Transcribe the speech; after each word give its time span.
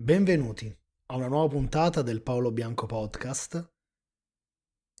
Benvenuti 0.00 0.72
a 1.06 1.16
una 1.16 1.26
nuova 1.26 1.48
puntata 1.48 2.02
del 2.02 2.22
Paolo 2.22 2.52
Bianco 2.52 2.86
Podcast, 2.86 3.72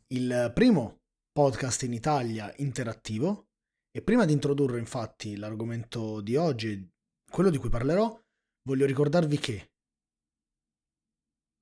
il 0.08 0.50
primo 0.52 1.02
podcast 1.30 1.84
in 1.84 1.92
Italia 1.92 2.52
interattivo. 2.56 3.46
E 3.92 4.02
prima 4.02 4.24
di 4.24 4.32
introdurre 4.32 4.80
infatti 4.80 5.36
l'argomento 5.36 6.20
di 6.20 6.34
oggi, 6.34 6.84
quello 7.30 7.48
di 7.48 7.58
cui 7.58 7.68
parlerò, 7.68 8.20
voglio 8.64 8.86
ricordarvi 8.86 9.38
che 9.38 9.70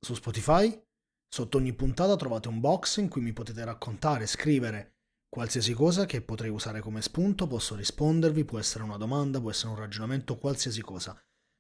su 0.01 0.15
Spotify, 0.15 0.83
sotto 1.29 1.59
ogni 1.59 1.75
puntata 1.75 2.17
trovate 2.17 2.49
un 2.49 2.59
box 2.59 2.97
in 2.97 3.11
cui 3.11 3.21
mi 3.21 3.35
potete 3.35 3.63
raccontare, 3.67 4.27
scrivere 4.27 4.95
qualsiasi 5.29 5.75
cosa 5.75 6.07
che 6.07 6.23
potrei 6.23 6.49
usare 6.49 6.81
come 6.81 7.03
spunto, 7.03 7.47
posso 7.47 7.75
rispondervi, 7.75 8.47
può 8.47 8.59
essere 8.59 8.83
una 8.83 8.97
domanda, 8.97 9.43
può 9.43 9.51
essere 9.51 9.73
un 9.73 9.77
ragionamento, 9.77 10.39
qualsiasi 10.39 10.81
cosa 10.81 11.15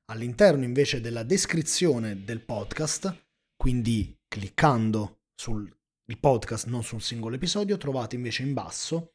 All'interno 0.08 0.62
invece 0.62 1.00
della 1.00 1.24
descrizione 1.24 2.24
del 2.24 2.40
podcast, 2.40 3.24
quindi 3.56 4.16
cliccando 4.28 5.22
sul 5.34 5.74
podcast, 6.20 6.66
non 6.66 6.84
sul 6.84 7.02
singolo 7.02 7.34
episodio, 7.34 7.76
trovate 7.76 8.14
invece 8.14 8.44
in 8.44 8.52
basso 8.52 9.14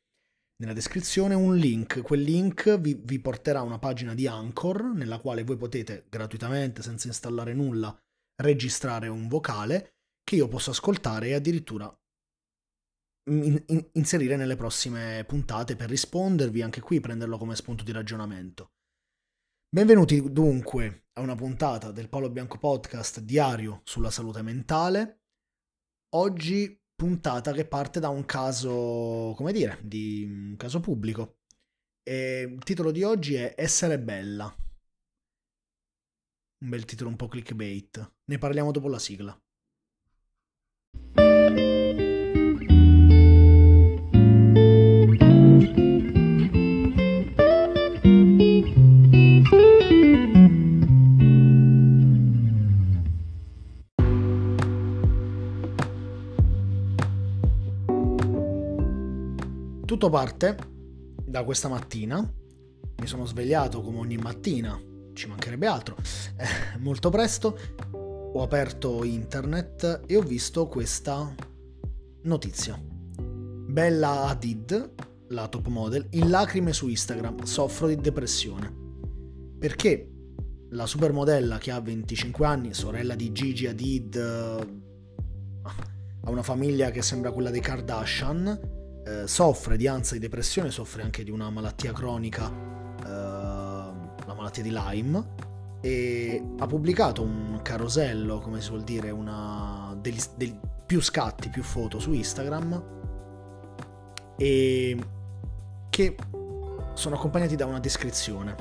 nella 0.58 0.74
descrizione 0.74 1.34
un 1.34 1.56
link. 1.56 2.02
Quel 2.02 2.22
link 2.22 2.78
vi, 2.78 2.94
vi, 2.94 3.20
porterà 3.20 3.60
a 3.60 3.64
una 3.64 3.80
pagina 3.80 4.14
di 4.14 4.28
Anchor 4.28 4.94
nella 4.94 5.20
quale 5.20 5.44
voi 5.44 5.56
potete 5.56 6.08
gratuitamente, 6.10 6.82
senza 6.82 7.08
installare 7.08 7.54
nulla, 7.54 7.98
registrare 8.42 9.08
un 9.08 9.30
vocale 9.30 9.96
che 10.24 10.36
io 10.36 10.50
posso 10.50 10.72
ascoltare 10.72 11.28
e 11.28 11.34
addirittura 11.36 11.90
in, 13.30 13.64
in, 13.68 13.90
inserire 13.94 14.36
nelle 14.36 14.58
prossime 14.58 15.24
puntate 15.26 15.78
per 15.78 15.90
rispondervi, 15.90 16.62
anche 16.62 16.82
qui 16.82 17.00
prenderlo 17.00 17.38
come 17.38 17.56
spunto 17.56 17.86
di 17.86 17.94
ragionamento. 17.94 18.74
Benvenuti 19.74 20.22
dunque 20.34 21.06
a 21.14 21.22
una 21.22 21.36
puntata 21.36 21.94
del 21.94 22.10
Paolo 22.10 22.30
Bianco 22.30 22.58
Podcast 22.58 23.22
diario 23.22 23.80
sulla 23.86 24.12
salute 24.12 24.42
mentale. 24.42 25.22
Oggi 26.16 26.78
puntata 26.94 27.54
che 27.54 27.66
parte 27.66 28.02
da 28.02 28.10
un 28.10 28.26
caso, 28.26 29.34
come 29.34 29.54
dire, 29.54 29.80
di 29.82 30.26
un 30.26 30.58
caso 30.58 30.82
pubblico. 30.82 31.38
E 32.04 32.42
il 32.54 32.62
titolo 32.66 32.92
di 32.92 33.04
oggi 33.04 33.36
è 33.36 33.54
Essere 33.56 33.98
bella. 33.98 34.54
Un 36.64 36.70
bel 36.70 36.84
titolo 36.84 37.10
un 37.10 37.16
po' 37.16 37.30
clickbait. 37.30 38.16
Ne 38.26 38.38
parliamo 38.38 38.72
dopo 38.72 38.90
la 38.90 39.00
sigla. 39.00 39.42
Tutto 60.02 60.18
parte 60.18 60.58
da 61.24 61.44
questa 61.44 61.68
mattina. 61.68 62.28
Mi 62.98 63.06
sono 63.06 63.28
svegliato 63.28 63.84
come 63.84 64.00
ogni 64.00 64.18
mattina, 64.18 64.76
ci 65.14 65.28
mancherebbe 65.28 65.68
altro, 65.68 65.96
eh, 66.38 66.80
molto 66.80 67.12
presto. 67.12 67.56
Ho 68.34 68.42
aperto 68.42 69.04
internet 69.04 70.02
e 70.08 70.16
ho 70.16 70.22
visto 70.22 70.66
questa 70.66 71.32
notizia. 72.24 72.82
Bella 72.82 74.24
Hadid, 74.24 74.94
la 75.28 75.48
top 75.48 75.68
model, 75.68 76.08
in 76.14 76.32
lacrime 76.32 76.74
su 76.74 76.88
Instagram, 76.88 77.44
soffro 77.44 77.86
di 77.86 77.98
depressione. 77.98 78.74
Perché 79.60 80.12
la 80.72 80.88
supermodella 80.88 81.60
che 81.60 81.70
ha 81.70 81.80
25 81.80 82.44
anni, 82.44 82.74
sorella 82.74 83.14
di 83.14 83.32
Gigi 83.32 83.68
Hadid, 83.68 84.16
ha 84.16 84.66
una 86.32 86.42
famiglia 86.42 86.90
che 86.90 87.04
sembra 87.04 87.32
quella 87.32 87.52
dei 87.52 87.62
Kardashian, 87.62 88.80
eh, 89.04 89.28
soffre 89.28 89.78
di 89.78 89.88
ansia 89.88 90.18
e 90.18 90.20
depressione, 90.20 90.72
soffre 90.72 91.02
anche 91.02 91.24
di 91.24 91.32
una 91.32 91.50
malattia 91.50 91.92
cronica, 91.94 92.50
eh, 92.50 93.06
la 93.08 94.34
malattia 94.36 94.64
di 94.64 94.72
Lyme, 94.72 95.50
e 95.82 96.44
ha 96.60 96.68
pubblicato 96.68 97.24
un 97.24 97.60
carosello, 97.64 98.40
come 98.40 98.62
si 98.62 98.70
vuol 98.70 98.84
dire, 98.84 99.10
una, 99.10 99.96
degli, 100.00 100.22
degli, 100.36 100.58
più 100.86 101.02
scatti, 101.02 101.50
più 101.50 101.64
foto 101.64 102.00
su 102.00 102.14
Instagram, 102.14 102.84
e 104.38 104.98
che 105.90 106.16
sono 106.94 107.16
accompagnati 107.16 107.56
da 107.56 107.66
una 107.66 107.80
descrizione. 107.80 108.56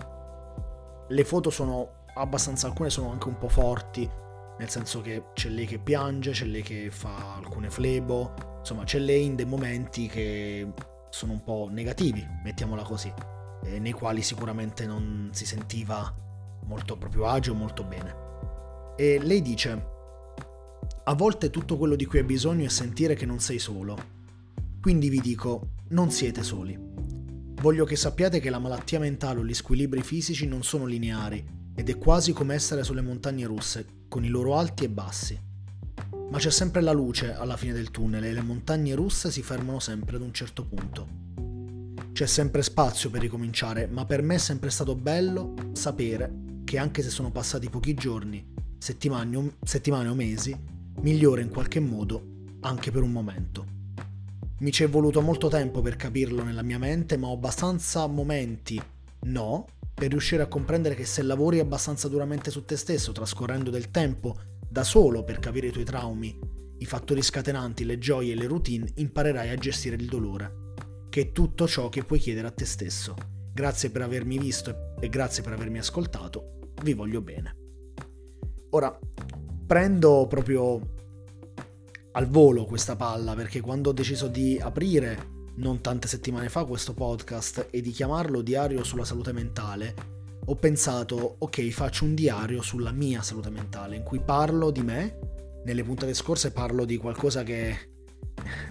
Le 1.08 1.24
foto 1.24 1.50
sono 1.50 2.04
abbastanza, 2.14 2.66
alcune 2.66 2.90
sono 2.90 3.10
anche 3.10 3.28
un 3.28 3.36
po' 3.36 3.48
forti, 3.48 4.08
nel 4.58 4.68
senso 4.68 5.00
che 5.00 5.24
c'è 5.34 5.48
lei 5.48 5.66
che 5.66 5.78
piange, 5.78 6.32
c'è 6.32 6.44
lei 6.44 6.62
che 6.62 6.90
fa 6.90 7.34
alcune 7.36 7.70
flebo, 7.70 8.49
insomma 8.60 8.84
c'è 8.84 8.98
lei 8.98 9.24
in 9.24 9.34
dei 9.34 9.46
momenti 9.46 10.06
che 10.06 10.72
sono 11.10 11.32
un 11.32 11.42
po' 11.42 11.68
negativi, 11.70 12.26
mettiamola 12.44 12.82
così, 12.82 13.12
eh, 13.64 13.78
nei 13.78 13.92
quali 13.92 14.22
sicuramente 14.22 14.86
non 14.86 15.30
si 15.32 15.44
sentiva 15.44 16.14
molto 16.64 16.96
proprio 16.96 17.26
agio, 17.26 17.54
molto 17.54 17.82
bene. 17.84 18.28
E 18.96 19.18
lei 19.20 19.42
dice, 19.42 19.86
a 21.04 21.14
volte 21.14 21.50
tutto 21.50 21.76
quello 21.76 21.96
di 21.96 22.04
cui 22.04 22.18
hai 22.18 22.24
bisogno 22.24 22.64
è 22.64 22.68
sentire 22.68 23.14
che 23.14 23.26
non 23.26 23.40
sei 23.40 23.58
solo. 23.58 24.18
Quindi 24.80 25.08
vi 25.08 25.20
dico, 25.20 25.72
non 25.88 26.10
siete 26.10 26.42
soli. 26.42 26.78
Voglio 27.60 27.84
che 27.84 27.96
sappiate 27.96 28.40
che 28.40 28.48
la 28.48 28.58
malattia 28.58 28.98
mentale 28.98 29.40
o 29.40 29.44
gli 29.44 29.52
squilibri 29.52 30.02
fisici 30.02 30.46
non 30.46 30.62
sono 30.62 30.86
lineari 30.86 31.58
ed 31.74 31.88
è 31.88 31.98
quasi 31.98 32.32
come 32.32 32.54
essere 32.54 32.84
sulle 32.84 33.02
montagne 33.02 33.44
russe, 33.46 34.04
con 34.08 34.24
i 34.24 34.28
loro 34.28 34.56
alti 34.56 34.84
e 34.84 34.90
bassi. 34.90 35.38
Ma 36.30 36.38
c'è 36.38 36.50
sempre 36.50 36.80
la 36.80 36.92
luce 36.92 37.34
alla 37.34 37.56
fine 37.56 37.72
del 37.72 37.90
tunnel 37.90 38.24
e 38.24 38.32
le 38.32 38.40
montagne 38.40 38.94
russe 38.94 39.32
si 39.32 39.42
fermano 39.42 39.80
sempre 39.80 40.14
ad 40.14 40.22
un 40.22 40.32
certo 40.32 40.64
punto. 40.64 41.08
C'è 42.12 42.26
sempre 42.26 42.62
spazio 42.62 43.10
per 43.10 43.20
ricominciare, 43.20 43.88
ma 43.88 44.04
per 44.04 44.22
me 44.22 44.36
è 44.36 44.38
sempre 44.38 44.70
stato 44.70 44.94
bello 44.94 45.54
sapere 45.72 46.32
che 46.62 46.78
anche 46.78 47.02
se 47.02 47.10
sono 47.10 47.32
passati 47.32 47.68
pochi 47.68 47.94
giorni, 47.94 48.46
settimane 48.78 49.36
o, 49.36 49.52
settimane 49.64 50.08
o 50.08 50.14
mesi, 50.14 50.56
migliore 51.00 51.42
in 51.42 51.48
qualche 51.48 51.80
modo 51.80 52.22
anche 52.60 52.92
per 52.92 53.02
un 53.02 53.10
momento. 53.10 53.66
Mi 54.58 54.70
ci 54.70 54.84
è 54.84 54.88
voluto 54.88 55.20
molto 55.22 55.48
tempo 55.48 55.80
per 55.80 55.96
capirlo 55.96 56.44
nella 56.44 56.62
mia 56.62 56.78
mente, 56.78 57.16
ma 57.16 57.26
ho 57.26 57.32
abbastanza 57.32 58.06
momenti 58.06 58.80
no 59.22 59.66
per 59.92 60.10
riuscire 60.10 60.42
a 60.42 60.46
comprendere 60.46 60.94
che 60.94 61.04
se 61.04 61.22
lavori 61.22 61.58
abbastanza 61.58 62.06
duramente 62.06 62.52
su 62.52 62.64
te 62.64 62.76
stesso, 62.76 63.10
trascorrendo 63.10 63.70
del 63.70 63.90
tempo 63.90 64.49
da 64.70 64.84
solo 64.84 65.24
per 65.24 65.40
capire 65.40 65.66
i 65.66 65.72
tuoi 65.72 65.84
traumi, 65.84 66.38
i 66.78 66.86
fattori 66.86 67.22
scatenanti, 67.22 67.84
le 67.84 67.98
gioie 67.98 68.32
e 68.32 68.36
le 68.36 68.46
routine, 68.46 68.88
imparerai 68.94 69.48
a 69.48 69.56
gestire 69.56 69.96
il 69.96 70.06
dolore, 70.06 70.74
che 71.08 71.22
è 71.22 71.32
tutto 71.32 71.66
ciò 71.66 71.88
che 71.88 72.04
puoi 72.04 72.20
chiedere 72.20 72.46
a 72.46 72.52
te 72.52 72.64
stesso. 72.64 73.16
Grazie 73.52 73.90
per 73.90 74.02
avermi 74.02 74.38
visto 74.38 74.94
e 75.00 75.08
grazie 75.08 75.42
per 75.42 75.54
avermi 75.54 75.78
ascoltato, 75.78 76.70
vi 76.84 76.94
voglio 76.94 77.20
bene. 77.20 77.56
Ora, 78.70 78.96
prendo 79.66 80.28
proprio 80.28 80.80
al 82.12 82.28
volo 82.28 82.64
questa 82.64 82.94
palla 82.94 83.34
perché 83.34 83.60
quando 83.60 83.90
ho 83.90 83.92
deciso 83.92 84.28
di 84.28 84.56
aprire 84.60 85.38
non 85.56 85.80
tante 85.80 86.06
settimane 86.06 86.48
fa 86.48 86.64
questo 86.64 86.94
podcast 86.94 87.66
e 87.70 87.80
di 87.80 87.90
chiamarlo 87.90 88.40
diario 88.40 88.84
sulla 88.84 89.04
salute 89.04 89.32
mentale, 89.32 89.94
ho 90.44 90.54
pensato, 90.56 91.36
ok, 91.38 91.68
faccio 91.68 92.04
un 92.04 92.14
diario 92.14 92.62
sulla 92.62 92.92
mia 92.92 93.22
salute 93.22 93.50
mentale, 93.50 93.96
in 93.96 94.02
cui 94.02 94.20
parlo 94.20 94.70
di 94.70 94.82
me, 94.82 95.18
nelle 95.64 95.84
puntate 95.84 96.14
scorse 96.14 96.52
parlo 96.52 96.84
di 96.84 96.96
qualcosa 96.96 97.42
che 97.42 97.88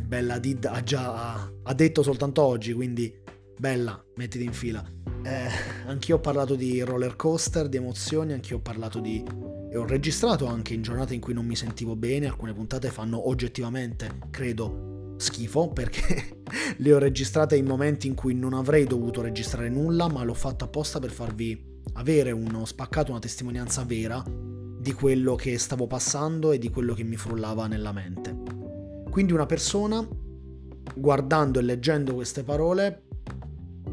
Bella 0.02 0.40
Did 0.40 0.66
ha 0.66 0.82
già 0.82 1.52
ha 1.64 1.74
detto 1.74 2.04
soltanto 2.04 2.42
oggi, 2.42 2.74
quindi 2.74 3.14
Bella, 3.58 4.02
mettiti 4.16 4.46
in 4.46 4.54
fila. 4.54 4.84
Eh, 5.24 5.50
anch'io 5.86 6.16
ho 6.16 6.20
parlato 6.20 6.56
di 6.56 6.82
roller 6.82 7.16
coaster, 7.18 7.68
di 7.68 7.76
emozioni, 7.78 8.32
anch'io 8.32 8.58
ho 8.58 8.62
parlato 8.62 9.00
di... 9.00 9.22
e 9.70 9.78
ho 9.78 9.86
registrato 9.86 10.46
anche 10.46 10.74
in 10.74 10.82
giornate 10.82 11.14
in 11.14 11.20
cui 11.20 11.34
non 11.34 11.46
mi 11.46 11.58
sentivo 11.58 11.98
bene, 11.98 12.28
alcune 12.28 12.54
puntate 12.54 12.90
fanno 12.90 13.28
oggettivamente, 13.28 14.18
credo, 14.30 14.89
schifo 15.20 15.68
perché 15.68 16.42
le 16.78 16.94
ho 16.94 16.98
registrate 16.98 17.56
in 17.56 17.66
momenti 17.66 18.08
in 18.08 18.16
cui 18.16 18.34
non 18.34 18.54
avrei 18.54 18.86
dovuto 18.86 19.22
registrare 19.22 19.70
nulla, 19.70 20.08
ma 20.08 20.24
l'ho 20.24 20.34
fatto 20.34 20.66
apposta 20.66 21.00
per 21.00 21.12
farvi 21.12 21.82
avere 21.94 22.32
uno 22.32 22.66
spaccato, 22.66 23.12
una 23.12 23.20
testimonianza 23.20 23.84
vera 23.84 24.24
di 24.26 24.94
quello 24.94 25.36
che 25.36 25.58
stavo 25.58 25.88
passando 25.88 26.52
e 26.52 26.58
di 26.58 26.70
quello 26.70 26.94
che 26.94 27.04
mi 27.04 27.18
frullava 27.18 27.68
nella 27.68 27.92
mente. 27.92 28.36
Quindi 29.10 29.34
una 29.34 29.46
persona, 29.46 30.08
guardando 30.96 31.60
e 31.60 31.64
leggendo 31.64 32.14
queste 32.14 32.44
parole, 32.44 33.04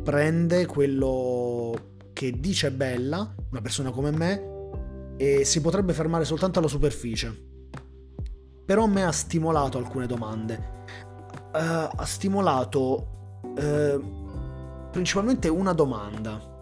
prende 0.03 0.67
quello 0.67 1.95
che 2.13 2.39
dice 2.39 2.71
Bella, 2.71 3.35
una 3.51 3.61
persona 3.61 3.91
come 3.91 4.13
me, 4.13 4.55
e 5.17 5.45
si 5.45 5.61
potrebbe 5.61 5.93
fermare 5.93 6.25
soltanto 6.25 6.61
alla 6.61 6.69
superficie. 6.69 7.45
Però 8.65 8.85
a 8.85 8.89
me 8.89 9.05
ha 9.05 9.13
stimolato 9.13 9.79
alcune 9.79 10.07
domande 10.07 10.75
uh, 11.59 11.91
ha 11.97 12.05
stimolato 12.05 13.07
uh, 13.43 14.91
principalmente 14.91 15.49
una 15.49 15.73
domanda. 15.73 16.55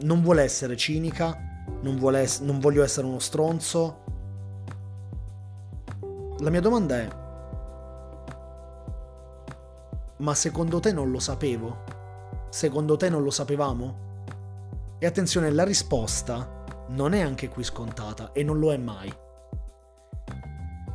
Non 0.00 0.22
vuole 0.22 0.42
essere 0.42 0.76
cinica, 0.76 1.36
non, 1.82 1.96
vuole, 1.96 2.26
non 2.40 2.58
voglio 2.58 2.82
essere 2.82 3.06
uno 3.06 3.18
stronzo. 3.18 4.04
La 6.38 6.50
mia 6.50 6.60
domanda 6.60 6.96
è, 6.96 7.08
ma 10.18 10.34
secondo 10.34 10.80
te 10.80 10.92
non 10.92 11.10
lo 11.10 11.18
sapevo? 11.18 11.84
Secondo 12.48 12.96
te 12.96 13.08
non 13.10 13.22
lo 13.22 13.30
sapevamo? 13.30 14.08
E 14.98 15.06
attenzione, 15.06 15.50
la 15.50 15.64
risposta 15.64 16.58
non 16.88 17.12
è 17.12 17.20
anche 17.20 17.48
qui 17.48 17.62
scontata 17.62 18.32
e 18.32 18.42
non 18.42 18.58
lo 18.58 18.72
è 18.72 18.76
mai. 18.76 19.12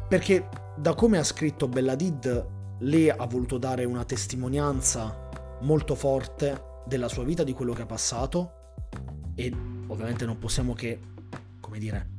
Perché 0.08 0.50
da 0.76 0.94
come 0.94 1.18
ha 1.18 1.24
scritto 1.24 1.68
Belladid, 1.68 2.55
lei 2.80 3.10
ha 3.10 3.26
voluto 3.26 3.58
dare 3.58 3.86
una 3.86 4.04
testimonianza 4.04 5.30
molto 5.62 5.96
forte 5.96 6.82
della 6.86 7.08
sua 7.08 7.24
vita, 7.24 7.44
di 7.44 7.54
quello 7.54 7.74
che 7.74 7.84
ha 7.84 7.88
passato 7.88 8.52
e 9.36 9.52
ovviamente 9.88 10.26
non 10.26 10.38
possiamo 10.38 10.74
che, 10.74 11.00
come 11.60 11.80
dire, 11.80 12.10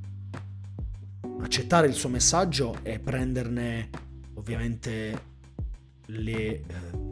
accettare 1.41 1.87
il 1.87 1.95
suo 1.95 2.09
messaggio 2.09 2.77
e 2.83 2.99
prenderne 2.99 3.91
ovviamente 4.35 5.35
le... 6.07 6.35
Eh, 6.35 7.05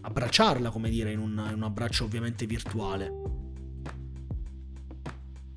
abbracciarla, 0.00 0.70
come 0.70 0.88
dire, 0.88 1.12
in 1.12 1.18
un, 1.18 1.44
in 1.48 1.54
un 1.54 1.62
abbraccio 1.62 2.04
ovviamente 2.04 2.46
virtuale. 2.46 3.12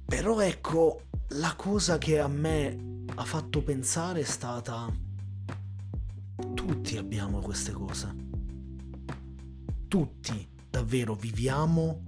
Però 0.05 0.39
ecco, 0.41 1.03
la 1.29 1.53
cosa 1.55 1.97
che 1.97 2.19
a 2.19 2.27
me 2.27 3.05
ha 3.15 3.23
fatto 3.23 3.63
pensare 3.63 4.19
è 4.19 4.25
stata... 4.25 5.09
Tutti 6.63 6.95
abbiamo 6.95 7.39
queste 7.39 7.71
cose. 7.71 8.13
Tutti 9.87 10.47
davvero 10.69 11.15
viviamo 11.15 12.03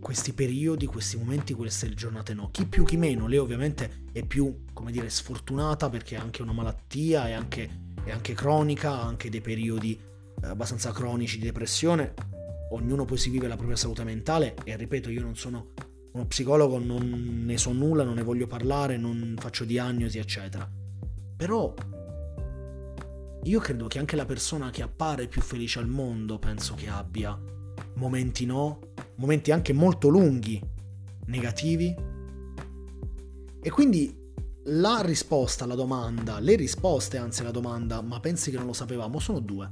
questi 0.00 0.32
periodi, 0.32 0.86
questi 0.86 1.16
momenti, 1.16 1.54
queste 1.54 1.88
giornate 1.90 2.34
no. 2.34 2.50
Chi 2.50 2.66
più 2.66 2.84
chi 2.84 2.96
meno, 2.96 3.28
lei 3.28 3.38
ovviamente 3.38 4.06
è 4.10 4.24
più, 4.24 4.64
come 4.72 4.90
dire, 4.90 5.08
sfortunata 5.08 5.88
perché 5.88 6.16
ha 6.16 6.20
anche 6.20 6.42
una 6.42 6.52
malattia, 6.52 7.28
è 7.28 7.32
anche, 7.32 7.92
è 8.02 8.10
anche 8.10 8.34
cronica, 8.34 8.90
ha 8.90 9.06
anche 9.06 9.30
dei 9.30 9.40
periodi 9.40 9.96
eh, 10.42 10.46
abbastanza 10.48 10.90
cronici 10.90 11.38
di 11.38 11.44
depressione. 11.44 12.12
Ognuno 12.72 13.04
poi 13.04 13.18
si 13.18 13.30
vive 13.30 13.46
la 13.46 13.54
propria 13.56 13.76
salute 13.76 14.02
mentale 14.02 14.56
e 14.64 14.76
ripeto, 14.76 15.10
io 15.10 15.22
non 15.22 15.36
sono 15.36 15.74
uno 16.10 16.26
psicologo, 16.26 16.80
non 16.80 17.44
ne 17.44 17.56
so 17.56 17.70
nulla, 17.70 18.02
non 18.02 18.14
ne 18.16 18.24
voglio 18.24 18.48
parlare, 18.48 18.96
non 18.96 19.36
faccio 19.38 19.64
diagnosi, 19.64 20.18
eccetera. 20.18 20.68
Però 21.36 21.72
io 23.44 23.60
credo 23.60 23.86
che 23.86 23.98
anche 23.98 24.16
la 24.16 24.26
persona 24.26 24.70
che 24.70 24.82
appare 24.82 25.26
più 25.26 25.40
felice 25.40 25.78
al 25.78 25.88
mondo 25.88 26.38
penso 26.38 26.74
che 26.74 26.88
abbia 26.88 27.38
momenti 27.94 28.44
no, 28.44 28.80
momenti 29.16 29.50
anche 29.50 29.72
molto 29.72 30.08
lunghi, 30.08 30.60
negativi. 31.26 31.94
E 33.62 33.70
quindi 33.70 34.14
la 34.64 35.00
risposta 35.02 35.64
alla 35.64 35.74
domanda, 35.74 36.38
le 36.38 36.56
risposte 36.56 37.16
anzi 37.16 37.40
alla 37.40 37.50
domanda, 37.50 38.00
ma 38.02 38.20
pensi 38.20 38.50
che 38.50 38.56
non 38.56 38.66
lo 38.66 38.72
sapevamo, 38.72 39.18
sono 39.18 39.40
due. 39.40 39.70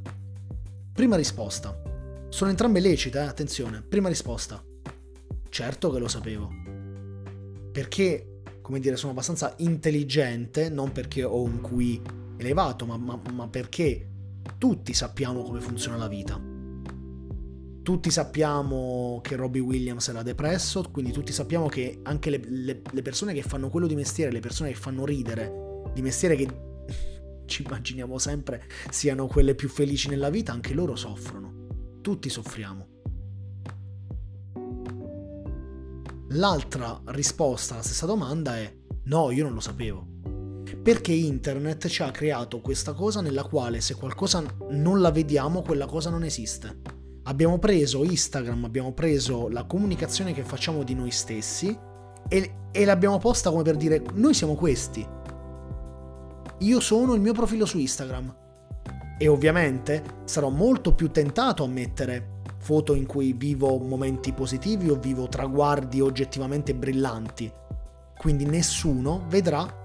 Prima 0.92 1.16
risposta. 1.16 1.82
Sono 2.28 2.50
entrambe 2.50 2.80
lecite, 2.80 3.18
eh? 3.18 3.22
attenzione. 3.22 3.82
Prima 3.82 4.08
risposta. 4.08 4.62
Certo 5.48 5.90
che 5.90 5.98
lo 5.98 6.08
sapevo. 6.08 6.50
Perché, 7.72 8.40
come 8.60 8.80
dire, 8.80 8.96
sono 8.96 9.12
abbastanza 9.12 9.54
intelligente, 9.58 10.68
non 10.68 10.92
perché 10.92 11.24
ho 11.24 11.40
un 11.40 11.60
QI 11.60 12.02
elevato, 12.38 12.86
ma, 12.86 12.96
ma, 12.96 13.20
ma 13.32 13.48
perché 13.48 14.08
tutti 14.56 14.94
sappiamo 14.94 15.42
come 15.42 15.60
funziona 15.60 15.96
la 15.96 16.08
vita 16.08 16.56
tutti 17.88 18.10
sappiamo 18.10 19.18
che 19.22 19.34
Robbie 19.34 19.62
Williams 19.62 20.08
era 20.08 20.22
depresso, 20.22 20.84
quindi 20.90 21.10
tutti 21.10 21.32
sappiamo 21.32 21.68
che 21.68 22.00
anche 22.02 22.28
le, 22.28 22.38
le, 22.46 22.82
le, 22.90 23.00
persone 23.00 23.32
che 23.32 23.40
fanno 23.40 23.70
quello 23.70 23.86
di 23.86 23.94
mestiere, 23.94 24.30
le 24.30 24.40
persone 24.40 24.68
che 24.68 24.76
fanno 24.76 25.06
ridere, 25.06 25.84
di 25.94 26.02
mestiere 26.02 26.36
che 26.36 26.46
ci 27.46 27.62
immaginiamo 27.62 28.18
sempre 28.18 28.62
siano 28.90 29.26
quelle 29.26 29.54
più 29.54 29.70
felici 29.70 30.10
nella 30.10 30.28
vita, 30.28 30.52
anche 30.52 30.74
loro 30.74 30.96
soffrono. 30.96 32.00
Tutti 32.02 32.28
soffriamo. 32.28 32.88
L'altra 36.32 37.00
risposta 37.06 37.72
alla 37.72 37.82
stessa 37.82 38.04
domanda 38.04 38.58
è 38.58 38.70
no, 39.04 39.30
io 39.30 39.44
non 39.44 39.54
lo 39.54 39.60
sapevo. 39.60 40.17
Perché 40.82 41.12
internet 41.12 41.88
ci 41.88 42.02
ha 42.02 42.10
creato 42.10 42.60
questa 42.60 42.92
cosa 42.92 43.20
nella 43.20 43.44
quale 43.44 43.80
se 43.80 43.94
qualcosa 43.94 44.42
non 44.70 45.00
la 45.00 45.10
vediamo, 45.10 45.62
quella 45.62 45.86
cosa 45.86 46.10
non 46.10 46.24
esiste 46.24 46.98
abbiamo 47.28 47.58
preso 47.58 48.04
Instagram, 48.04 48.64
abbiamo 48.64 48.92
preso 48.92 49.48
la 49.48 49.64
comunicazione 49.64 50.32
che 50.32 50.42
facciamo 50.42 50.82
di 50.82 50.94
noi 50.94 51.10
stessi 51.10 51.76
e, 52.26 52.54
e 52.72 52.84
l'abbiamo 52.84 53.18
posta 53.18 53.50
come 53.50 53.62
per 53.62 53.76
dire 53.76 54.02
noi 54.14 54.34
siamo 54.34 54.54
questi. 54.54 55.06
Io 56.60 56.80
sono 56.80 57.14
il 57.14 57.20
mio 57.20 57.32
profilo 57.32 57.66
su 57.66 57.78
Instagram. 57.78 58.46
E 59.20 59.26
ovviamente 59.26 60.02
sarò 60.24 60.48
molto 60.48 60.94
più 60.94 61.10
tentato 61.10 61.64
a 61.64 61.68
mettere 61.68 62.36
foto 62.58 62.94
in 62.94 63.04
cui 63.04 63.32
vivo 63.32 63.76
momenti 63.78 64.32
positivi 64.32 64.90
o 64.90 64.94
vivo 64.94 65.28
traguardi 65.28 66.00
oggettivamente 66.00 66.74
brillanti. 66.74 67.50
Quindi 68.16 68.44
nessuno 68.44 69.24
vedrà 69.28 69.77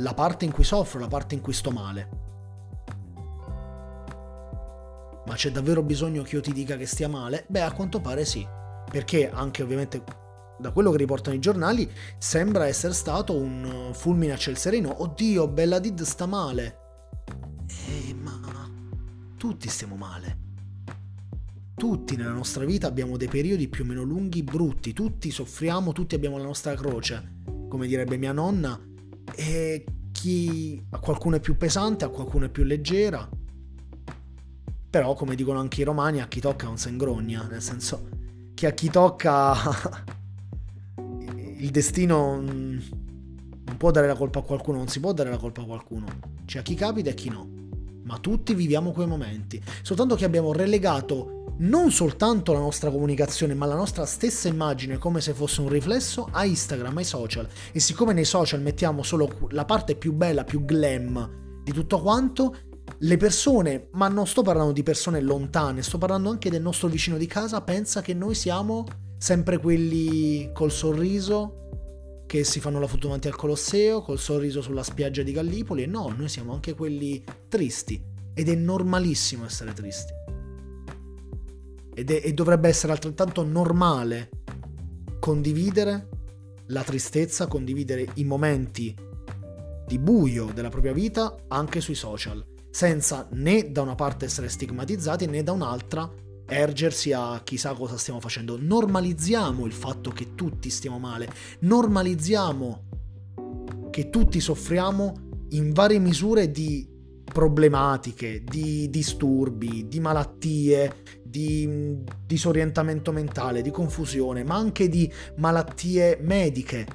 la 0.00 0.14
parte 0.14 0.44
in 0.44 0.52
cui 0.52 0.64
soffro, 0.64 0.98
la 0.98 1.08
parte 1.08 1.34
in 1.34 1.40
cui 1.40 1.52
sto 1.52 1.70
male. 1.70 2.18
Ma 5.26 5.34
c'è 5.34 5.50
davvero 5.50 5.82
bisogno 5.82 6.22
che 6.22 6.34
io 6.34 6.40
ti 6.40 6.52
dica 6.52 6.76
che 6.76 6.86
stia 6.86 7.08
male? 7.08 7.44
Beh, 7.48 7.62
a 7.62 7.72
quanto 7.72 8.00
pare 8.00 8.24
sì. 8.24 8.46
Perché 8.90 9.30
anche 9.30 9.62
ovviamente 9.62 10.02
da 10.58 10.72
quello 10.72 10.90
che 10.90 10.96
riportano 10.96 11.36
i 11.36 11.40
giornali 11.40 11.90
sembra 12.18 12.66
essere 12.66 12.92
stato 12.92 13.34
un 13.34 13.90
fulmine 13.92 14.32
a 14.32 14.36
ciel 14.36 14.56
sereno. 14.56 15.02
Oddio, 15.02 15.48
Bella 15.48 15.78
Did 15.78 16.02
sta 16.02 16.26
male. 16.26 16.78
Eh, 17.66 18.14
ma 18.14 18.40
tutti 19.36 19.68
stiamo 19.68 19.96
male. 19.96 20.38
Tutti 21.74 22.16
nella 22.16 22.32
nostra 22.32 22.64
vita 22.64 22.88
abbiamo 22.88 23.16
dei 23.16 23.28
periodi 23.28 23.68
più 23.68 23.84
o 23.84 23.86
meno 23.86 24.02
lunghi, 24.02 24.42
brutti, 24.42 24.92
tutti 24.92 25.30
soffriamo, 25.30 25.92
tutti 25.92 26.14
abbiamo 26.14 26.36
la 26.36 26.44
nostra 26.44 26.74
croce, 26.74 27.36
come 27.68 27.86
direbbe 27.86 28.18
mia 28.18 28.32
nonna, 28.32 28.78
e 29.40 29.84
chi 30.12 30.84
a 30.90 30.98
qualcuno 30.98 31.36
è 31.36 31.40
più 31.40 31.56
pesante, 31.56 32.04
a 32.04 32.08
qualcuno 32.08 32.44
è 32.44 32.48
più 32.50 32.62
leggera, 32.62 33.26
però, 34.90 35.14
come 35.14 35.34
dicono 35.34 35.58
anche 35.58 35.80
i 35.80 35.84
romani, 35.84 36.20
a 36.20 36.28
chi 36.28 36.40
tocca 36.40 36.66
non 36.66 36.76
si 36.76 36.90
ingrogna, 36.90 37.46
nel 37.50 37.62
senso 37.62 38.08
che 38.52 38.66
a 38.66 38.72
chi 38.72 38.90
tocca 38.90 39.54
il 41.56 41.70
destino 41.70 42.38
non 42.38 42.82
può 43.78 43.90
dare 43.90 44.08
la 44.08 44.14
colpa 44.14 44.40
a 44.40 44.42
qualcuno, 44.42 44.76
non 44.76 44.88
si 44.88 45.00
può 45.00 45.14
dare 45.14 45.30
la 45.30 45.38
colpa 45.38 45.62
a 45.62 45.64
qualcuno. 45.64 46.06
C'è 46.44 46.58
a 46.58 46.62
chi 46.62 46.74
capita 46.74 47.08
e 47.08 47.12
a 47.12 47.14
chi 47.14 47.30
no. 47.30 47.59
Ma 48.10 48.18
tutti 48.18 48.54
viviamo 48.54 48.90
quei 48.90 49.06
momenti. 49.06 49.62
Soltanto 49.82 50.16
che 50.16 50.24
abbiamo 50.24 50.52
relegato 50.52 51.44
non 51.58 51.92
soltanto 51.92 52.52
la 52.52 52.58
nostra 52.58 52.90
comunicazione, 52.90 53.54
ma 53.54 53.66
la 53.66 53.76
nostra 53.76 54.04
stessa 54.04 54.48
immagine 54.48 54.98
come 54.98 55.20
se 55.20 55.32
fosse 55.32 55.60
un 55.60 55.68
riflesso 55.68 56.28
a 56.32 56.44
Instagram, 56.44 56.96
ai 56.96 57.04
social. 57.04 57.46
E 57.70 57.78
siccome 57.78 58.12
nei 58.12 58.24
social 58.24 58.62
mettiamo 58.62 59.04
solo 59.04 59.46
la 59.50 59.64
parte 59.64 59.94
più 59.94 60.12
bella, 60.12 60.42
più 60.42 60.64
glam 60.64 61.62
di 61.62 61.70
tutto 61.70 62.00
quanto, 62.00 62.56
le 62.98 63.16
persone, 63.16 63.90
ma 63.92 64.08
non 64.08 64.26
sto 64.26 64.42
parlando 64.42 64.72
di 64.72 64.82
persone 64.82 65.20
lontane, 65.20 65.82
sto 65.82 65.98
parlando 65.98 66.30
anche 66.30 66.50
del 66.50 66.62
nostro 66.62 66.88
vicino 66.88 67.16
di 67.16 67.26
casa, 67.26 67.60
pensa 67.60 68.02
che 68.02 68.12
noi 68.12 68.34
siamo 68.34 68.84
sempre 69.18 69.58
quelli 69.58 70.50
col 70.52 70.72
sorriso 70.72 71.68
che 72.30 72.44
si 72.44 72.60
fanno 72.60 72.78
la 72.78 72.86
foto 72.86 73.06
davanti 73.06 73.26
al 73.26 73.34
Colosseo, 73.34 74.02
col 74.02 74.20
sorriso 74.20 74.62
sulla 74.62 74.84
spiaggia 74.84 75.24
di 75.24 75.32
Gallipoli, 75.32 75.82
e 75.82 75.86
no, 75.86 76.14
noi 76.16 76.28
siamo 76.28 76.52
anche 76.52 76.74
quelli 76.74 77.24
tristi. 77.48 78.00
Ed 78.32 78.48
è 78.48 78.54
normalissimo 78.54 79.46
essere 79.46 79.72
tristi. 79.72 80.12
Ed 81.92 82.08
è, 82.08 82.20
e 82.22 82.32
dovrebbe 82.32 82.68
essere 82.68 82.92
altrettanto 82.92 83.42
normale 83.42 84.30
condividere 85.18 86.08
la 86.66 86.84
tristezza, 86.84 87.48
condividere 87.48 88.06
i 88.14 88.24
momenti 88.24 88.94
di 89.88 89.98
buio 89.98 90.52
della 90.54 90.68
propria 90.68 90.92
vita 90.92 91.34
anche 91.48 91.80
sui 91.80 91.96
social 91.96 92.46
senza 92.70 93.26
né 93.32 93.72
da 93.72 93.82
una 93.82 93.96
parte 93.96 94.26
essere 94.26 94.48
stigmatizzati 94.48 95.26
né 95.26 95.42
da 95.42 95.50
un'altra 95.50 96.08
ergersi 96.50 97.12
a 97.12 97.40
chissà 97.44 97.72
cosa 97.74 97.96
stiamo 97.96 98.20
facendo. 98.20 98.58
Normalizziamo 98.60 99.64
il 99.64 99.72
fatto 99.72 100.10
che 100.10 100.34
tutti 100.34 100.68
stiamo 100.68 100.98
male, 100.98 101.30
normalizziamo 101.60 102.88
che 103.90 104.10
tutti 104.10 104.40
soffriamo 104.40 105.28
in 105.50 105.72
varie 105.72 105.98
misure 105.98 106.50
di 106.50 106.88
problematiche, 107.24 108.42
di 108.44 108.90
disturbi, 108.90 109.86
di 109.88 110.00
malattie, 110.00 110.96
di 111.22 111.98
disorientamento 112.26 113.12
mentale, 113.12 113.62
di 113.62 113.70
confusione, 113.70 114.42
ma 114.42 114.56
anche 114.56 114.88
di 114.88 115.10
malattie 115.36 116.18
mediche. 116.20 116.86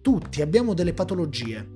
Tutti 0.00 0.42
abbiamo 0.42 0.74
delle 0.74 0.94
patologie 0.94 1.72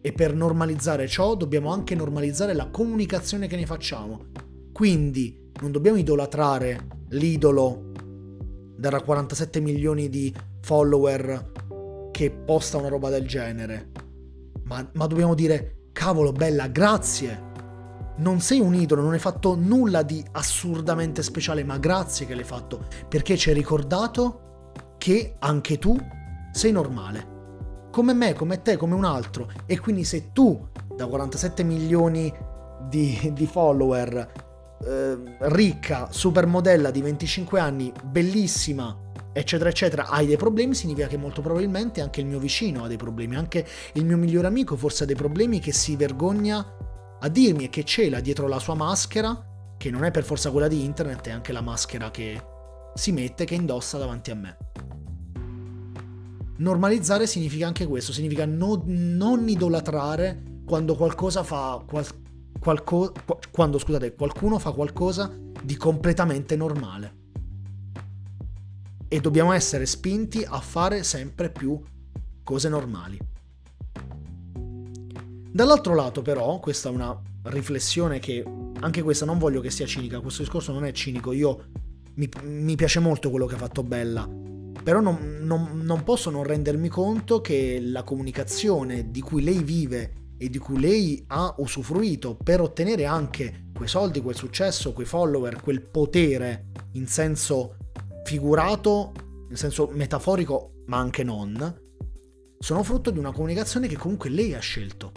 e 0.00 0.12
per 0.12 0.34
normalizzare 0.34 1.08
ciò 1.08 1.34
dobbiamo 1.34 1.72
anche 1.72 1.94
normalizzare 1.94 2.54
la 2.54 2.68
comunicazione 2.68 3.46
che 3.48 3.56
ne 3.56 3.66
facciamo. 3.66 4.26
Quindi 4.72 5.47
non 5.60 5.72
dobbiamo 5.72 5.98
idolatrare 5.98 6.86
l'idolo 7.10 7.92
da 8.76 9.00
47 9.00 9.60
milioni 9.60 10.08
di 10.08 10.34
follower 10.60 11.52
che 12.12 12.30
posta 12.30 12.76
una 12.76 12.88
roba 12.88 13.10
del 13.10 13.26
genere. 13.26 13.90
Ma, 14.64 14.88
ma 14.94 15.06
dobbiamo 15.06 15.34
dire, 15.34 15.88
cavolo, 15.92 16.32
bella, 16.32 16.68
grazie. 16.68 17.46
Non 18.18 18.40
sei 18.40 18.60
un 18.60 18.74
idolo, 18.74 19.02
non 19.02 19.12
hai 19.12 19.18
fatto 19.18 19.54
nulla 19.56 20.02
di 20.02 20.24
assurdamente 20.32 21.22
speciale, 21.22 21.64
ma 21.64 21.78
grazie 21.78 22.26
che 22.26 22.34
l'hai 22.34 22.44
fatto, 22.44 22.86
perché 23.08 23.36
ci 23.36 23.48
hai 23.48 23.54
ricordato 23.54 24.72
che 24.98 25.36
anche 25.38 25.78
tu 25.78 25.96
sei 26.52 26.72
normale. 26.72 27.36
Come 27.90 28.12
me, 28.12 28.34
come 28.34 28.62
te, 28.62 28.76
come 28.76 28.94
un 28.94 29.04
altro. 29.04 29.50
E 29.66 29.78
quindi 29.78 30.04
se 30.04 30.32
tu, 30.32 30.68
da 30.94 31.06
47 31.06 31.62
milioni 31.62 32.32
di, 32.88 33.32
di 33.32 33.46
follower, 33.46 34.47
eh, 34.84 35.18
ricca, 35.40 36.08
supermodella 36.10 36.90
di 36.90 37.02
25 37.02 37.60
anni, 37.60 37.92
bellissima, 38.04 38.96
eccetera, 39.32 39.70
eccetera, 39.70 40.08
hai 40.08 40.26
dei 40.26 40.36
problemi, 40.36 40.74
significa 40.74 41.06
che 41.06 41.16
molto 41.16 41.40
probabilmente 41.40 42.00
anche 42.00 42.20
il 42.20 42.26
mio 42.26 42.38
vicino 42.38 42.84
ha 42.84 42.88
dei 42.88 42.96
problemi, 42.96 43.36
anche 43.36 43.66
il 43.94 44.04
mio 44.04 44.16
migliore 44.16 44.46
amico 44.46 44.76
forse 44.76 45.04
ha 45.04 45.06
dei 45.06 45.16
problemi 45.16 45.60
che 45.60 45.72
si 45.72 45.96
vergogna 45.96 46.76
a 47.20 47.28
dirmi 47.28 47.64
e 47.64 47.70
che 47.70 47.84
cela 47.84 48.20
dietro 48.20 48.46
la 48.46 48.58
sua 48.58 48.74
maschera, 48.74 49.74
che 49.76 49.90
non 49.90 50.04
è 50.04 50.10
per 50.10 50.24
forza 50.24 50.50
quella 50.50 50.68
di 50.68 50.84
internet, 50.84 51.28
è 51.28 51.30
anche 51.30 51.52
la 51.52 51.60
maschera 51.60 52.10
che 52.10 52.40
si 52.94 53.12
mette, 53.12 53.44
che 53.44 53.54
indossa 53.54 53.98
davanti 53.98 54.30
a 54.30 54.34
me. 54.34 54.56
Normalizzare 56.58 57.26
significa 57.28 57.66
anche 57.66 57.86
questo, 57.86 58.12
significa 58.12 58.44
no, 58.44 58.82
non 58.86 59.48
idolatrare 59.48 60.42
quando 60.66 60.96
qualcosa 60.96 61.44
fa 61.44 61.82
qual, 61.86 62.04
qualco, 62.58 63.12
quando 63.50 63.78
scusate, 63.78 64.14
qualcuno 64.14 64.58
fa 64.58 64.72
qualcosa 64.72 65.32
di 65.62 65.76
completamente 65.76 66.56
normale. 66.56 67.16
E 69.08 69.20
dobbiamo 69.20 69.52
essere 69.52 69.86
spinti 69.86 70.44
a 70.46 70.60
fare 70.60 71.02
sempre 71.02 71.50
più 71.50 71.80
cose 72.42 72.68
normali. 72.68 73.18
Dall'altro 75.50 75.94
lato 75.94 76.22
però, 76.22 76.60
questa 76.60 76.88
è 76.88 76.92
una 76.92 77.18
riflessione 77.44 78.18
che 78.18 78.44
anche 78.80 79.02
questa 79.02 79.24
non 79.24 79.38
voglio 79.38 79.60
che 79.60 79.70
sia 79.70 79.86
cinica, 79.86 80.20
questo 80.20 80.42
discorso 80.42 80.72
non 80.72 80.84
è 80.84 80.92
cinico, 80.92 81.32
io 81.32 81.70
mi, 82.14 82.28
mi 82.42 82.76
piace 82.76 83.00
molto 83.00 83.30
quello 83.30 83.46
che 83.46 83.54
ha 83.54 83.58
fatto 83.58 83.82
Bella, 83.82 84.28
però 84.82 85.00
non, 85.00 85.38
non, 85.40 85.80
non 85.82 86.04
posso 86.04 86.30
non 86.30 86.44
rendermi 86.44 86.88
conto 86.88 87.40
che 87.40 87.80
la 87.80 88.02
comunicazione 88.02 89.10
di 89.10 89.20
cui 89.20 89.42
lei 89.42 89.62
vive 89.62 90.12
e 90.38 90.48
di 90.48 90.58
cui 90.58 90.80
lei 90.80 91.22
ha 91.28 91.54
usufruito 91.58 92.36
per 92.36 92.60
ottenere 92.60 93.04
anche 93.04 93.66
quei 93.74 93.88
soldi, 93.88 94.22
quel 94.22 94.36
successo, 94.36 94.92
quei 94.92 95.06
follower, 95.06 95.60
quel 95.60 95.82
potere 95.82 96.68
in 96.92 97.06
senso 97.06 97.76
figurato, 98.24 99.12
in 99.50 99.56
senso 99.56 99.90
metaforico, 99.92 100.84
ma 100.86 100.98
anche 100.98 101.24
non, 101.24 101.86
sono 102.58 102.82
frutto 102.82 103.10
di 103.10 103.18
una 103.18 103.32
comunicazione 103.32 103.88
che 103.88 103.96
comunque 103.96 104.30
lei 104.30 104.54
ha 104.54 104.60
scelto. 104.60 105.12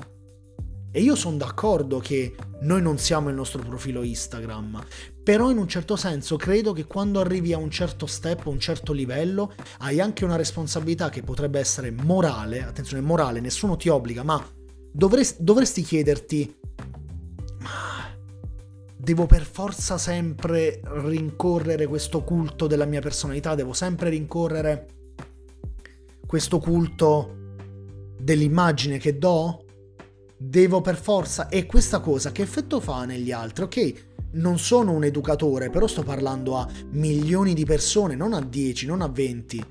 E 0.94 1.01
io 1.01 1.16
sono 1.16 1.38
d'accordo 1.38 2.00
che 2.00 2.36
noi 2.62 2.82
non 2.82 2.98
siamo 2.98 3.30
il 3.30 3.36
nostro 3.36 3.62
profilo 3.63 4.04
Instagram, 4.04 4.84
però 5.24 5.50
in 5.50 5.58
un 5.58 5.68
certo 5.68 5.96
senso 5.96 6.36
credo 6.36 6.74
che 6.74 6.86
quando 6.86 7.22
arrivi 7.22 7.54
a 7.54 7.58
un 7.58 7.72
certo 7.72 8.06
step, 8.06 8.46
a 8.46 8.50
un 8.50 8.60
certo 8.60 8.92
livello, 8.92 9.54
hai 9.80 10.01
anche 10.01 10.25
una 10.25 10.36
responsabilità 10.36 11.10
che 11.10 11.24
potrebbe 11.24 11.60
essere 11.60 11.92
morale, 11.92 12.63
attenzione 12.63 13.01
morale, 13.01 13.40
nessuno 13.40 13.78
ti 13.78 13.88
obbliga, 13.88 14.24
ma 14.24 14.46
dovresti, 14.91 15.43
dovresti 15.43 15.81
chiederti, 15.81 16.55
ma 17.60 18.13
devo 18.95 19.25
per 19.25 19.43
forza 19.43 19.98
sempre 19.98 20.81
rincorrere 20.83 21.88
questo 21.88 22.24
culto 22.24 22.67
della 22.67 22.86
mia 22.86 23.01
personalità, 23.01 23.55
devo 23.55 23.74
sempre 23.74 24.10
rincorrere 24.10 24.88
questo 26.25 26.60
culto 26.60 27.36
dell'immagine 28.19 28.98
che 28.98 29.17
do? 29.17 29.65
Devo 30.38 30.81
per 30.81 30.95
forza... 30.95 31.50
E 31.50 31.65
questa 31.65 32.00
cosa 32.00 32.31
che 32.31 32.41
effetto 32.41 32.79
fa 32.79 33.05
negli 33.05 33.31
altri? 33.31 33.63
Ok, 33.63 33.93
non 34.33 34.57
sono 34.60 34.91
un 34.91 35.03
educatore, 35.03 35.69
però 35.69 35.88
sto 35.88 36.03
parlando 36.03 36.55
a 36.57 36.67
milioni 36.91 37.53
di 37.53 37.65
persone, 37.65 38.15
non 38.15 38.33
a 38.33 38.41
10, 38.41 38.86
non 38.86 39.01
a 39.01 39.07
20. 39.07 39.65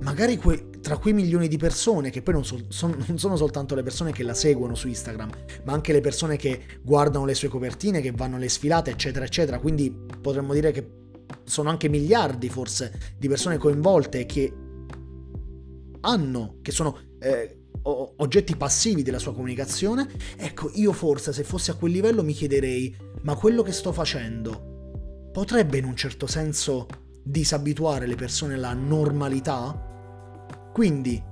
Magari 0.00 0.36
que- 0.36 0.71
tra 0.82 0.98
quei 0.98 1.14
milioni 1.14 1.48
di 1.48 1.56
persone, 1.56 2.10
che 2.10 2.22
poi 2.22 2.34
non, 2.34 2.44
so, 2.44 2.58
son, 2.68 3.02
non, 3.06 3.18
sono 3.18 3.36
soltanto 3.36 3.74
le 3.74 3.82
persone 3.82 4.12
che 4.12 4.24
la 4.24 4.34
seguono 4.34 4.74
su 4.74 4.88
Instagram, 4.88 5.30
ma 5.64 5.72
anche 5.72 5.92
le 5.92 6.00
persone 6.00 6.36
che 6.36 6.80
guardano 6.82 7.24
le 7.24 7.34
sue 7.34 7.48
copertine, 7.48 8.00
che 8.00 8.10
vanno 8.10 8.36
alle 8.36 8.48
sfilate, 8.48 8.90
eccetera, 8.90 9.24
eccetera. 9.24 9.60
Quindi 9.60 9.96
potremmo 10.20 10.52
dire 10.52 10.72
che 10.72 11.00
sono 11.44 11.70
anche 11.70 11.88
miliardi 11.88 12.48
forse 12.48 13.14
di 13.16 13.28
persone 13.28 13.58
coinvolte 13.58 14.26
che 14.26 14.52
hanno, 16.00 16.56
che 16.60 16.72
sono 16.72 16.98
eh, 17.20 17.58
oggetti 17.82 18.56
passivi 18.56 19.02
della 19.02 19.20
sua 19.20 19.32
comunicazione. 19.32 20.08
Ecco, 20.36 20.70
io 20.74 20.92
forse 20.92 21.32
se 21.32 21.44
fossi 21.44 21.70
a 21.70 21.74
quel 21.74 21.92
livello 21.92 22.24
mi 22.24 22.32
chiederei, 22.32 22.94
ma 23.22 23.36
quello 23.36 23.62
che 23.62 23.72
sto 23.72 23.92
facendo 23.92 25.30
potrebbe 25.32 25.78
in 25.78 25.84
un 25.84 25.96
certo 25.96 26.26
senso 26.26 26.86
disabituare 27.22 28.06
le 28.06 28.16
persone 28.16 28.54
alla 28.54 28.74
normalità? 28.74 29.90
Quindi, 30.72 31.22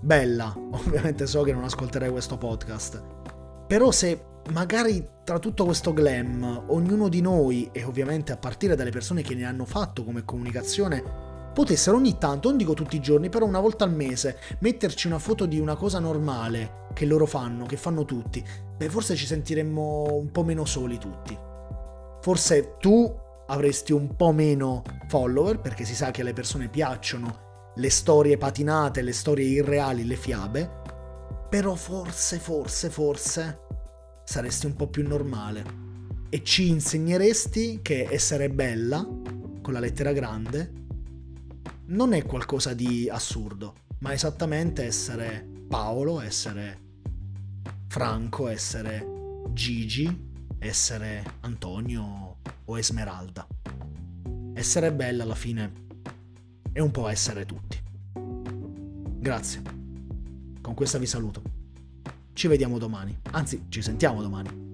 bella, 0.00 0.54
ovviamente 0.72 1.26
so 1.26 1.42
che 1.42 1.52
non 1.52 1.64
ascolterai 1.64 2.10
questo 2.10 2.36
podcast, 2.36 3.02
però 3.66 3.90
se 3.90 4.24
magari 4.52 5.06
tra 5.24 5.38
tutto 5.38 5.64
questo 5.64 5.92
glam 5.92 6.64
ognuno 6.68 7.08
di 7.08 7.20
noi, 7.20 7.70
e 7.72 7.84
ovviamente 7.84 8.32
a 8.32 8.36
partire 8.36 8.76
dalle 8.76 8.90
persone 8.90 9.22
che 9.22 9.34
ne 9.34 9.44
hanno 9.44 9.64
fatto 9.64 10.04
come 10.04 10.24
comunicazione, 10.24 11.02
potessero 11.54 11.96
ogni 11.96 12.18
tanto, 12.18 12.48
non 12.48 12.58
dico 12.58 12.74
tutti 12.74 12.96
i 12.96 13.00
giorni, 13.00 13.30
però 13.30 13.46
una 13.46 13.60
volta 13.60 13.84
al 13.84 13.92
mese, 13.92 14.38
metterci 14.60 15.06
una 15.06 15.18
foto 15.18 15.46
di 15.46 15.58
una 15.58 15.74
cosa 15.74 15.98
normale 15.98 16.86
che 16.92 17.06
loro 17.06 17.24
fanno, 17.26 17.64
che 17.64 17.76
fanno 17.76 18.04
tutti, 18.04 18.44
beh 18.76 18.88
forse 18.90 19.16
ci 19.16 19.26
sentiremmo 19.26 20.12
un 20.12 20.30
po' 20.30 20.44
meno 20.44 20.64
soli 20.66 20.98
tutti. 20.98 21.36
Forse 22.20 22.76
tu 22.78 23.10
avresti 23.46 23.92
un 23.92 24.14
po' 24.14 24.32
meno 24.32 24.82
follower, 25.08 25.58
perché 25.58 25.84
si 25.84 25.94
sa 25.94 26.10
che 26.10 26.20
alle 26.20 26.34
persone 26.34 26.68
piacciono 26.68 27.46
le 27.78 27.90
storie 27.90 28.36
patinate, 28.36 29.02
le 29.02 29.12
storie 29.12 29.46
irreali, 29.46 30.04
le 30.04 30.16
fiabe, 30.16 30.68
però 31.48 31.76
forse, 31.76 32.38
forse, 32.38 32.90
forse 32.90 33.60
saresti 34.24 34.66
un 34.66 34.74
po' 34.74 34.88
più 34.88 35.06
normale 35.06 35.86
e 36.28 36.42
ci 36.42 36.68
insegneresti 36.68 37.78
che 37.80 38.08
essere 38.10 38.50
bella, 38.50 39.06
con 39.62 39.72
la 39.72 39.78
lettera 39.78 40.12
grande, 40.12 40.72
non 41.86 42.12
è 42.12 42.24
qualcosa 42.24 42.74
di 42.74 43.08
assurdo, 43.08 43.74
ma 44.00 44.12
esattamente 44.12 44.84
essere 44.84 45.46
Paolo, 45.68 46.20
essere 46.20 46.86
Franco, 47.86 48.48
essere 48.48 49.06
Gigi, 49.52 50.26
essere 50.58 51.24
Antonio 51.40 52.38
o 52.64 52.78
Esmeralda. 52.78 53.46
Essere 54.54 54.92
bella 54.92 55.22
alla 55.22 55.36
fine 55.36 55.86
e 56.72 56.80
un 56.80 56.90
po' 56.90 57.08
essere 57.08 57.44
tutti. 57.46 57.80
Grazie. 59.20 59.62
Con 60.60 60.74
questa 60.74 60.98
vi 60.98 61.06
saluto. 61.06 61.42
Ci 62.32 62.46
vediamo 62.46 62.78
domani, 62.78 63.16
anzi 63.32 63.64
ci 63.68 63.82
sentiamo 63.82 64.22
domani. 64.22 64.67